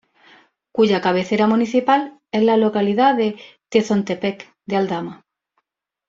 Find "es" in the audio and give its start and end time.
2.31-2.41